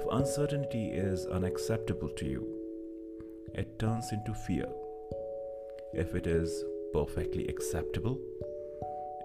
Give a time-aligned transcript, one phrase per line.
[0.00, 2.46] If uncertainty is unacceptable to you,
[3.54, 4.64] it turns into fear.
[5.92, 8.18] If it is perfectly acceptable,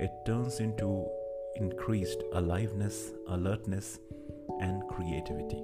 [0.00, 1.06] it turns into
[1.54, 4.00] increased aliveness, alertness,
[4.60, 5.62] and creativity.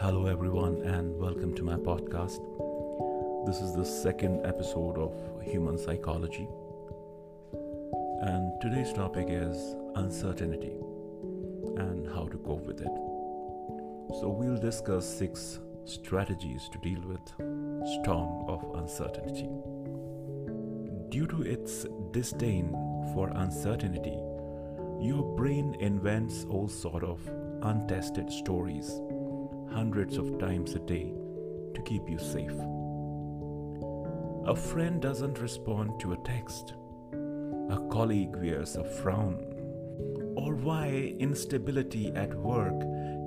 [0.00, 2.40] Hello, everyone, and welcome to my podcast.
[3.46, 5.12] This is the second episode of
[5.42, 6.48] Human Psychology,
[8.22, 10.72] and today's topic is uncertainty
[11.76, 13.11] and how to cope with it.
[14.20, 17.26] So, we'll discuss six strategies to deal with
[18.00, 19.48] storm of uncertainty.
[21.08, 22.70] Due to its disdain
[23.14, 24.18] for uncertainty,
[25.00, 27.20] your brain invents all sort of
[27.62, 29.00] untested stories
[29.72, 31.12] hundreds of times a day
[31.74, 32.52] to keep you safe.
[34.46, 36.74] A friend doesn't respond to a text.
[37.70, 39.38] A colleague wears a frown.
[40.36, 42.82] Or why instability at work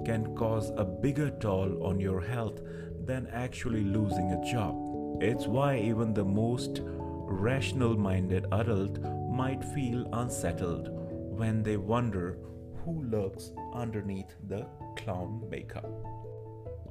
[0.06, 2.61] can cause a bigger toll on your health
[3.06, 4.75] than actually losing a job.
[5.22, 9.00] It's why even the most rational minded adult
[9.31, 12.38] might feel unsettled when they wonder
[12.83, 15.89] who lurks underneath the clown makeup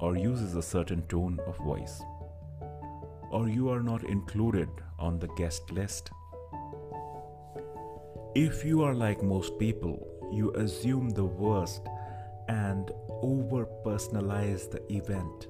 [0.01, 2.03] or uses a certain tone of voice
[3.35, 6.11] or you are not included on the guest list.
[8.37, 9.97] If you are like most people,
[10.33, 11.83] you assume the worst
[12.49, 12.91] and
[13.23, 15.49] over personalize the event.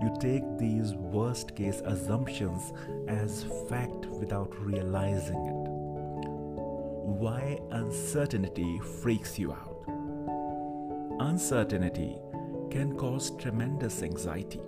[0.00, 2.72] You take these worst case assumptions
[3.08, 5.70] as fact without realizing it.
[7.18, 9.84] Why uncertainty freaks you out?
[11.20, 12.18] Uncertainty
[12.70, 14.60] can cause tremendous anxiety.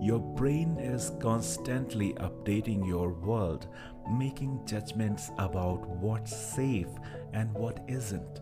[0.00, 3.66] Your brain is constantly updating your world,
[4.12, 6.88] making judgments about what's safe
[7.32, 8.40] and what isn't.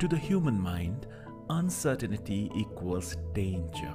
[0.00, 1.06] To the human mind,
[1.50, 3.92] uncertainty equals danger.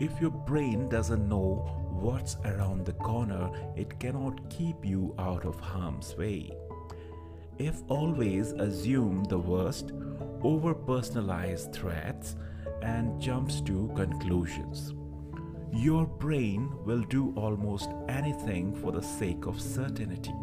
[0.00, 5.60] If your brain doesn't know what's around the corner, it cannot keep you out of
[5.60, 6.50] harm's way.
[7.58, 9.92] If always assume the worst,
[10.42, 12.34] over personalize threats,
[12.82, 14.94] and jumps to conclusions.
[15.72, 20.34] Your brain will do almost anything for the sake of certainty.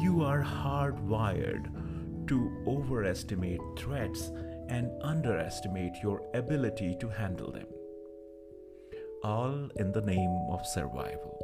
[0.00, 1.66] You are hardwired
[2.28, 4.30] to overestimate threats
[4.68, 7.66] and underestimate your ability to handle them.
[9.22, 11.38] All in the name of survival.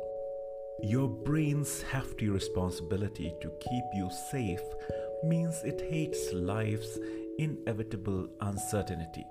[0.82, 4.62] Your brain's hefty responsibility to keep you safe
[5.24, 6.98] means it hates life's
[7.38, 9.26] inevitable uncertainty.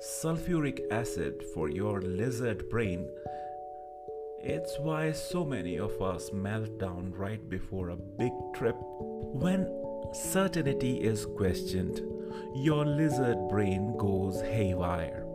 [0.00, 3.08] Sulfuric acid for your lizard brain.
[4.42, 8.76] It's why so many of us melt down right before a big trip.
[8.78, 9.68] When
[10.14, 12.00] certainty is questioned,
[12.54, 15.26] your lizard brain goes haywire,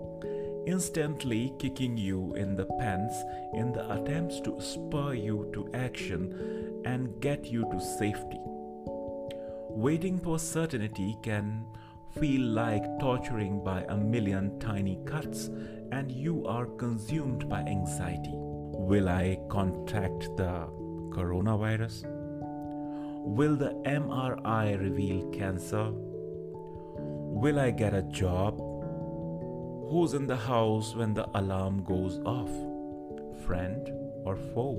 [0.66, 3.16] instantly kicking you in the pants
[3.54, 8.40] in the attempts to spur you to action and get you to safety.
[9.70, 11.64] Waiting for certainty can
[12.20, 15.52] feel like torturing by a million tiny cuts,
[15.92, 18.34] and you are consumed by anxiety.
[18.86, 20.68] Will I contract the
[21.10, 22.04] coronavirus?
[23.26, 25.90] Will the MRI reveal cancer?
[25.92, 28.60] Will I get a job?
[29.90, 32.52] Who's in the house when the alarm goes off?
[33.44, 33.90] Friend
[34.24, 34.78] or foe?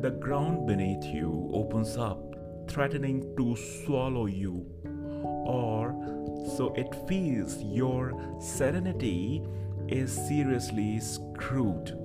[0.00, 2.34] The ground beneath you opens up
[2.66, 4.66] threatening to swallow you,
[5.46, 5.94] or
[6.56, 9.44] so it feels your serenity
[9.88, 11.98] is seriously screwed.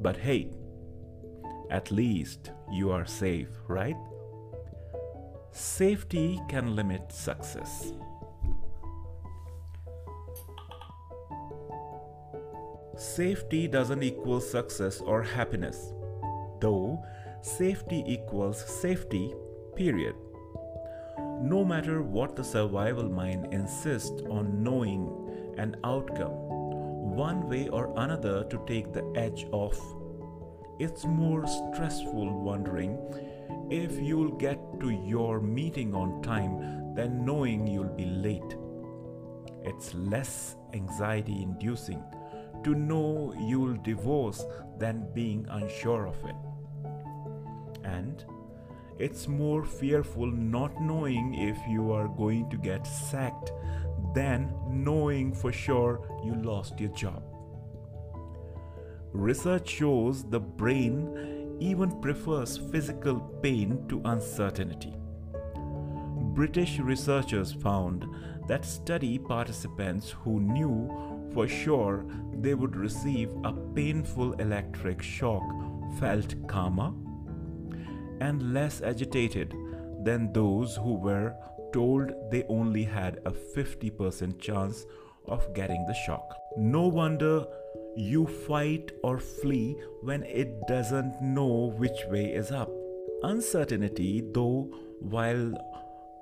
[0.00, 0.50] But hey,
[1.70, 3.96] at least you are safe, right?
[5.50, 7.92] Safety can limit success.
[12.96, 15.92] Safety doesn't equal success or happiness,
[16.60, 17.02] though
[17.42, 19.32] safety equals safety,
[19.76, 20.14] period.
[21.40, 26.47] No matter what the survival mind insists on knowing an outcome,
[27.18, 29.78] one way or another to take the edge off.
[30.78, 32.96] It's more stressful wondering
[33.70, 38.56] if you'll get to your meeting on time than knowing you'll be late.
[39.64, 42.04] It's less anxiety inducing
[42.62, 44.44] to know you'll divorce
[44.78, 46.36] than being unsure of it
[47.84, 48.24] and
[48.98, 53.52] it's more fearful not knowing if you are going to get sacked
[54.14, 57.22] than knowing for sure you lost your job.
[59.12, 64.94] Research shows the brain even prefers physical pain to uncertainty.
[66.34, 68.06] British researchers found
[68.46, 70.88] that study participants who knew
[71.34, 72.04] for sure
[72.40, 75.42] they would receive a painful electric shock
[75.98, 76.92] felt calmer
[78.20, 79.54] and less agitated
[80.04, 81.34] than those who were
[81.78, 84.84] told they only had a 50% chance
[85.26, 86.36] of getting the shock.
[86.56, 87.46] No wonder
[87.96, 92.70] you fight or flee when it doesn't know which way is up.
[93.22, 94.70] Uncertainty, though,
[95.00, 95.52] while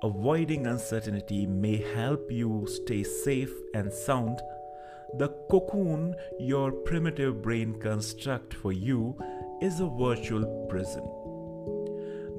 [0.03, 4.39] avoiding uncertainty may help you stay safe and sound,
[5.17, 9.15] the cocoon your primitive brain construct for you
[9.61, 11.26] is a virtual prison.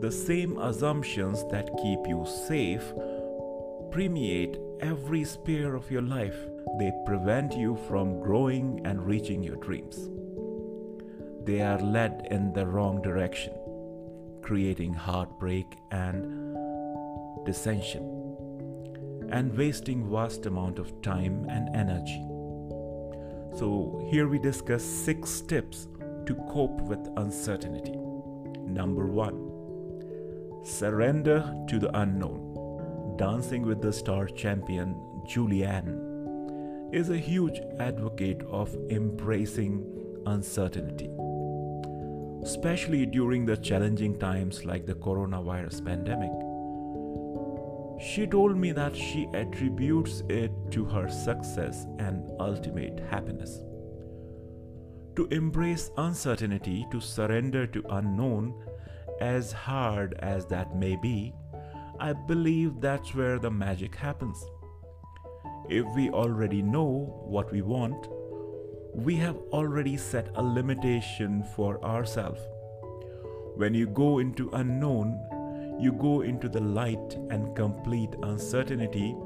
[0.01, 2.93] The same assumptions that keep you safe
[3.91, 6.39] permeate every sphere of your life.
[6.79, 10.09] They prevent you from growing and reaching your dreams.
[11.45, 13.55] They are led in the wrong direction,
[14.41, 16.55] creating heartbreak and
[17.45, 18.05] dissension,
[19.31, 22.23] and wasting vast amount of time and energy.
[23.59, 25.89] So here we discuss six tips
[26.27, 27.97] to cope with uncertainty.
[28.61, 29.48] Number 1.
[30.69, 33.17] Surrender to the unknown.
[33.17, 34.95] Dancing with the Star champion
[35.27, 39.83] Julianne is a huge advocate of embracing
[40.27, 41.09] uncertainty,
[42.43, 46.31] especially during the challenging times like the coronavirus pandemic.
[47.99, 53.63] She told me that she attributes it to her success and ultimate happiness.
[55.17, 58.55] To embrace uncertainty, to surrender to unknown,
[59.21, 61.35] as hard as that may be,
[62.01, 64.45] I believe that's where the magic happens.
[65.69, 68.09] If we already know what we want,
[68.95, 72.41] we have already set a limitation for ourselves.
[73.57, 79.17] When you go into unknown, you go into the light and complete uncertainty,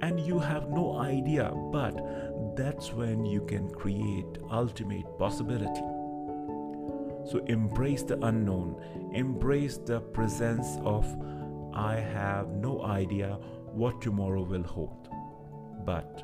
[0.00, 5.82] and you have no idea, but that's when you can create ultimate possibility.
[7.26, 11.04] So embrace the unknown, embrace the presence of
[11.74, 13.38] I have no idea
[13.72, 15.08] what tomorrow will hold.
[15.84, 16.22] But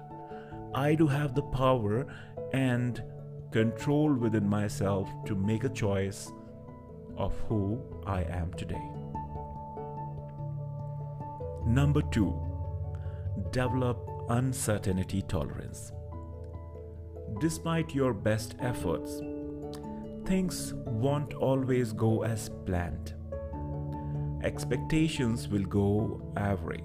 [0.75, 2.07] I do have the power
[2.53, 3.03] and
[3.51, 6.33] control within myself to make a choice
[7.17, 8.83] of who I am today.
[11.67, 12.35] Number two,
[13.51, 15.93] develop uncertainty tolerance.
[17.41, 19.21] Despite your best efforts,
[20.25, 23.15] things won't always go as planned.
[24.45, 26.83] Expectations will go awry.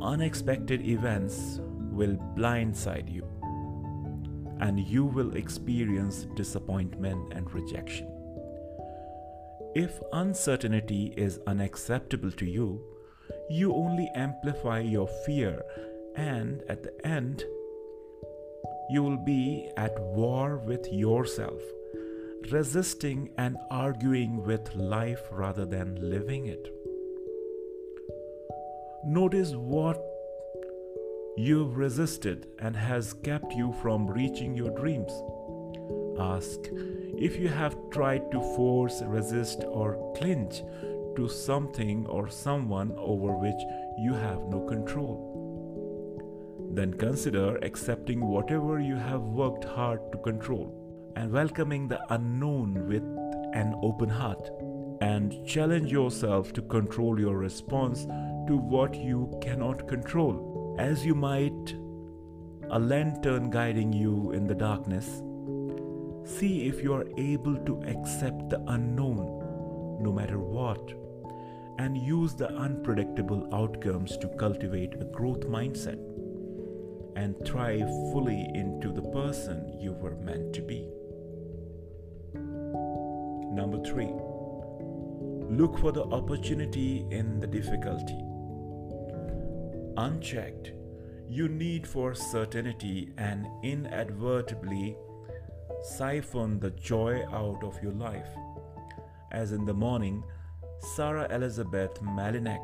[0.00, 3.26] Unexpected events will blindside you,
[4.60, 8.12] and you will experience disappointment and rejection.
[9.74, 12.80] If uncertainty is unacceptable to you,
[13.50, 15.62] you only amplify your fear,
[16.14, 17.44] and at the end,
[18.88, 21.60] you will be at war with yourself,
[22.50, 26.72] resisting and arguing with life rather than living it.
[29.04, 30.02] Notice what
[31.36, 35.12] you've resisted and has kept you from reaching your dreams.
[36.18, 36.58] Ask
[37.18, 40.62] if you have tried to force, resist, or clinch
[41.16, 43.60] to something or someone over which
[43.98, 45.45] you have no control.
[46.76, 53.02] Then consider accepting whatever you have worked hard to control and welcoming the unknown with
[53.54, 54.50] an open heart.
[55.00, 58.04] And challenge yourself to control your response
[58.46, 60.76] to what you cannot control.
[60.78, 61.76] As you might
[62.70, 65.22] a lantern guiding you in the darkness,
[66.26, 70.92] See if you are able to accept the unknown, no matter what,
[71.78, 76.00] and use the unpredictable outcomes to cultivate a growth mindset
[77.16, 80.86] and thrive fully into the person you were meant to be.
[83.52, 84.12] Number three,
[85.48, 88.20] look for the opportunity in the difficulty.
[89.96, 90.72] Unchecked,
[91.26, 94.96] you need for certainty and inadvertently
[95.82, 98.28] siphon the joy out of your life.
[99.32, 100.22] As in the morning,
[100.94, 102.62] Sarah Elizabeth Malinek,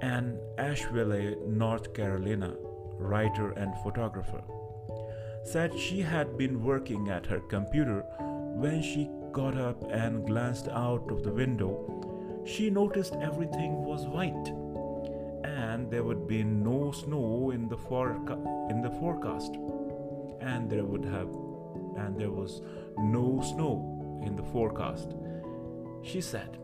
[0.00, 2.54] an Asheville, North Carolina
[3.02, 4.42] writer and photographer,
[5.44, 8.04] said she had been working at her computer
[8.54, 12.42] when she got up and glanced out of the window.
[12.44, 14.48] She noticed everything was white
[15.44, 19.54] and there would be no snow in the, foreca- in the forecast
[20.40, 21.28] and there would have
[21.96, 22.62] and there was
[22.98, 25.14] no snow in the forecast.
[26.02, 26.58] She said,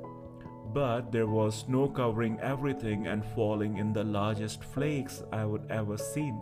[0.73, 5.97] but there was snow covering everything and falling in the largest flakes I would ever
[5.97, 6.41] seen.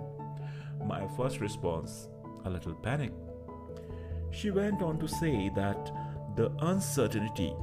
[0.84, 2.08] My first response,
[2.44, 3.12] a little panic.
[4.30, 5.90] She went on to say that
[6.36, 7.54] the uncertainty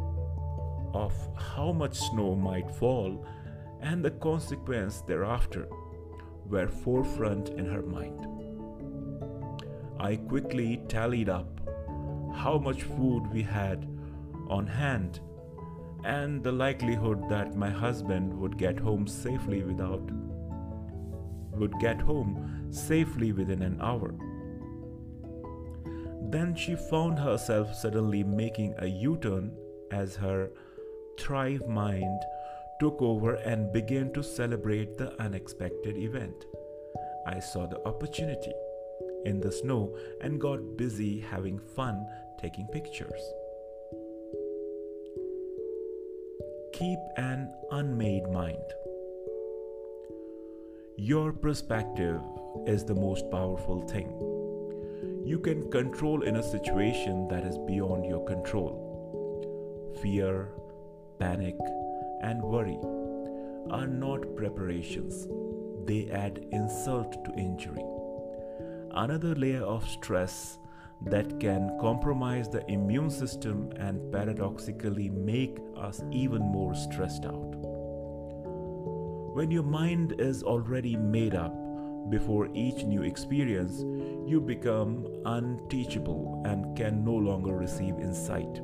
[0.93, 3.25] of how much snow might fall
[3.81, 5.67] and the consequence thereafter
[6.45, 8.27] were forefront in her mind.
[9.99, 11.59] I quickly tallied up
[12.33, 13.87] how much food we had
[14.49, 15.19] on hand
[16.03, 20.09] and the likelihood that my husband would get home safely without
[21.51, 24.15] would get home safely within an hour.
[26.31, 29.55] Then she found herself suddenly making a U turn
[29.91, 30.49] as her
[31.19, 32.21] Thrive mind
[32.79, 36.45] took over and began to celebrate the unexpected event.
[37.27, 38.51] I saw the opportunity
[39.25, 42.05] in the snow and got busy having fun
[42.41, 43.21] taking pictures.
[46.73, 48.73] Keep an unmade mind.
[50.97, 52.19] Your perspective
[52.65, 54.09] is the most powerful thing.
[55.23, 59.93] You can control in a situation that is beyond your control.
[60.01, 60.49] Fear,
[61.19, 61.57] panic,
[62.23, 62.79] and worry
[63.69, 65.27] are not preparations,
[65.85, 67.85] they add insult to injury.
[68.95, 70.57] Another layer of stress
[71.05, 77.55] that can compromise the immune system and paradoxically make us even more stressed out.
[79.33, 81.53] When your mind is already made up
[82.09, 83.81] before each new experience,
[84.29, 88.61] you become unteachable and can no longer receive insight.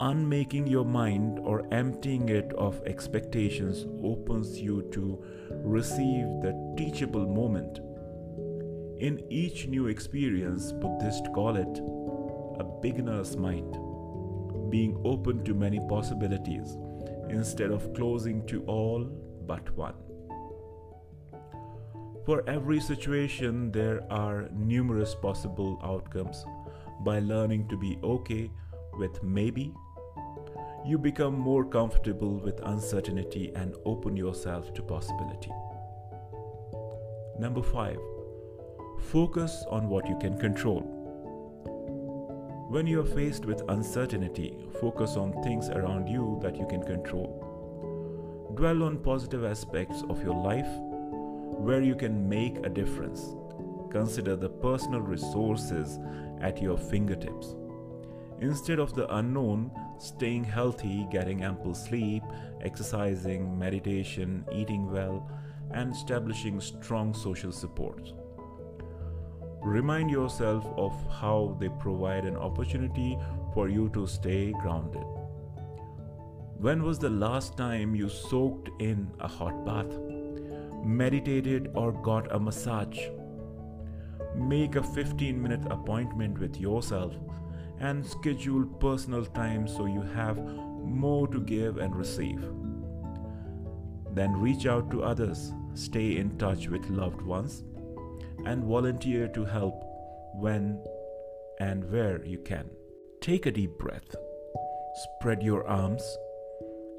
[0.00, 5.22] Unmaking your mind or emptying it of expectations opens you to
[5.62, 7.80] receive the teachable moment
[9.02, 11.80] in each new experience, Buddhists call it
[12.60, 13.72] a beginner's mind,
[14.70, 16.76] being open to many possibilities
[17.28, 19.02] instead of closing to all
[19.44, 19.94] but one.
[22.24, 26.44] For every situation, there are numerous possible outcomes.
[27.00, 28.52] By learning to be okay
[29.00, 29.74] with maybe,
[30.86, 35.50] you become more comfortable with uncertainty and open yourself to possibility.
[37.40, 37.98] Number five,
[39.10, 40.80] Focus on what you can control.
[42.70, 48.52] When you are faced with uncertainty, focus on things around you that you can control.
[48.54, 50.68] Dwell on positive aspects of your life
[51.58, 53.34] where you can make a difference.
[53.90, 55.98] Consider the personal resources
[56.40, 57.54] at your fingertips.
[58.40, 62.22] Instead of the unknown, staying healthy, getting ample sleep,
[62.62, 65.30] exercising, meditation, eating well,
[65.72, 68.12] and establishing strong social support.
[69.64, 73.16] Remind yourself of how they provide an opportunity
[73.54, 75.04] for you to stay grounded.
[76.58, 79.96] When was the last time you soaked in a hot bath,
[80.84, 82.98] meditated, or got a massage?
[84.34, 87.14] Make a 15 minute appointment with yourself
[87.78, 92.42] and schedule personal time so you have more to give and receive.
[94.12, 97.62] Then reach out to others, stay in touch with loved ones
[98.46, 99.82] and volunteer to help
[100.34, 100.82] when
[101.60, 102.70] and where you can.
[103.20, 104.14] Take a deep breath,
[105.04, 106.02] spread your arms,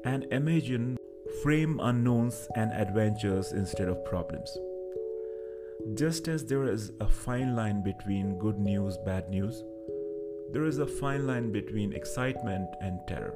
[0.04, 0.96] and imagine
[1.42, 4.56] frame unknowns and adventures instead of problems.
[5.94, 9.62] Just as there is a fine line between good news, bad news,
[10.52, 13.34] there is a fine line between excitement and terror.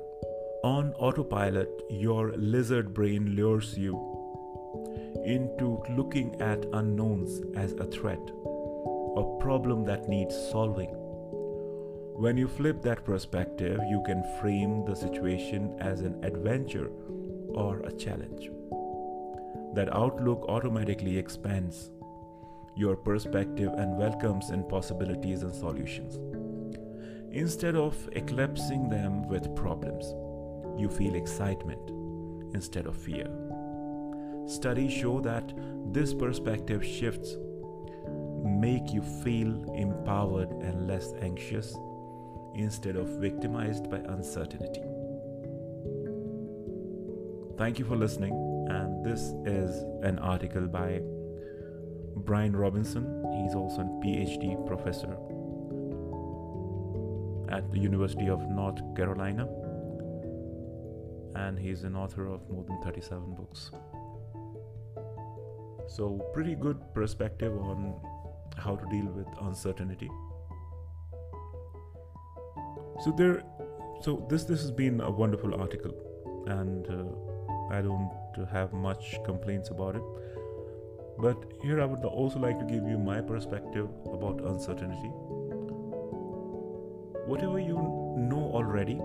[0.65, 4.08] On autopilot, your lizard brain lures you
[5.25, 8.21] into looking at unknowns as a threat,
[9.17, 10.91] a problem that needs solving.
[12.17, 16.91] When you flip that perspective, you can frame the situation as an adventure
[17.51, 18.51] or a challenge.
[19.75, 21.91] That outlook automatically expands
[22.77, 26.19] your perspective and welcomes in possibilities and solutions.
[27.33, 30.07] Instead of eclipsing them with problems,
[30.81, 31.91] you feel excitement
[32.55, 33.27] instead of fear.
[34.49, 35.53] Studies show that
[35.93, 37.37] this perspective shifts
[38.45, 41.77] make you feel empowered and less anxious
[42.55, 44.81] instead of victimized by uncertainty.
[47.59, 48.33] Thank you for listening,
[48.71, 51.03] and this is an article by
[52.17, 53.05] Bryan Robinson.
[53.43, 55.13] He's also a PhD professor
[57.55, 59.47] at the University of North Carolina,
[61.35, 63.71] and he's an author of more than 37 books.
[65.89, 67.95] So, pretty good perspective on
[68.57, 70.11] how to deal with uncertainty.
[73.05, 73.43] So, there
[74.01, 75.93] so this this has been a wonderful article,
[76.47, 78.11] and uh, I don't
[78.53, 80.03] have much complaints about it.
[81.19, 85.11] But here I would also like to give you my perspective about uncertainty.
[87.27, 87.77] Whatever you
[88.17, 89.01] know already,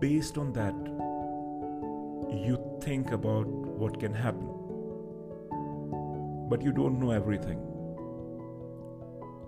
[0.00, 0.74] based on that,
[2.30, 4.48] you think about what can happen.
[6.48, 7.58] But you don't know everything.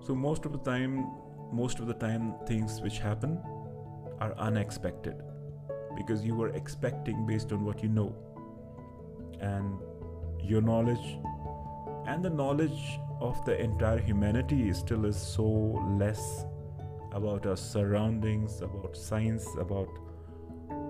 [0.07, 1.07] So most of the time,
[1.53, 3.39] most of the time, things which happen
[4.21, 5.15] are unexpected
[5.97, 8.15] because you were expecting based on what you know.
[9.41, 9.79] And
[10.43, 11.19] your knowledge
[12.07, 15.45] and the knowledge of the entire humanity still is so
[15.99, 16.45] less
[17.13, 19.89] about our surroundings, about science, about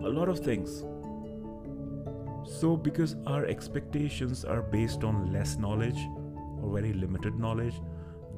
[0.02, 0.84] a lot of things.
[2.58, 5.98] So, because our expectations are based on less knowledge
[6.60, 7.80] or very limited knowledge,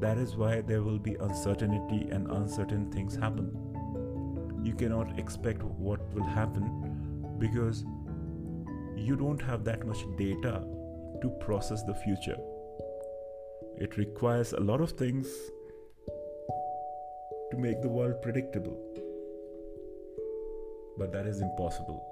[0.00, 3.50] that is why there will be uncertainty and uncertain things happen.
[4.62, 7.85] You cannot expect what will happen because
[8.97, 10.62] you don't have that much data
[11.23, 12.37] to process the future.
[13.78, 15.26] It requires a lot of things
[17.50, 18.78] to make the world predictable.
[20.99, 22.12] But that is impossible.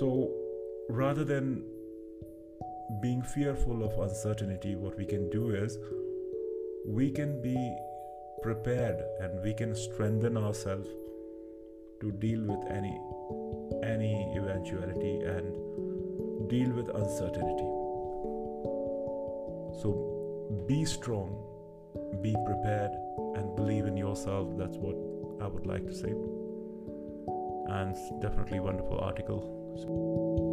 [0.00, 0.32] So
[0.88, 1.62] rather than
[3.02, 5.76] being fearful of uncertainty, what we can do is
[6.86, 7.76] we can be
[8.42, 10.88] prepared and we can strengthen ourselves
[12.00, 12.98] to deal with any
[13.82, 17.68] any eventuality and deal with uncertainty.
[19.82, 21.44] So be strong
[22.22, 22.92] be prepared
[23.36, 24.48] and believe in yourself.
[24.56, 24.96] That's what
[25.44, 26.14] i would like to say.
[27.68, 30.49] And definitely wonderful article News.